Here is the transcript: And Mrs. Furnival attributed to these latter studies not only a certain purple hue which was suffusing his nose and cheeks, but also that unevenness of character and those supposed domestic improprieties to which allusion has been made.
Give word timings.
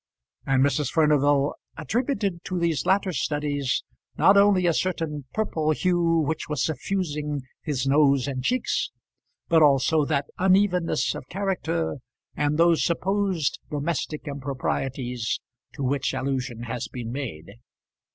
And 0.47 0.63
Mrs. 0.63 0.89
Furnival 0.89 1.53
attributed 1.77 2.43
to 2.45 2.57
these 2.57 2.87
latter 2.87 3.13
studies 3.13 3.83
not 4.17 4.35
only 4.35 4.65
a 4.65 4.73
certain 4.73 5.25
purple 5.31 5.69
hue 5.73 6.23
which 6.27 6.49
was 6.49 6.65
suffusing 6.65 7.41
his 7.61 7.85
nose 7.85 8.27
and 8.27 8.43
cheeks, 8.43 8.89
but 9.47 9.61
also 9.61 10.03
that 10.05 10.25
unevenness 10.39 11.13
of 11.13 11.27
character 11.29 11.97
and 12.35 12.57
those 12.57 12.83
supposed 12.83 13.59
domestic 13.69 14.23
improprieties 14.27 15.39
to 15.73 15.83
which 15.83 16.15
allusion 16.15 16.63
has 16.63 16.87
been 16.87 17.11
made. 17.11 17.59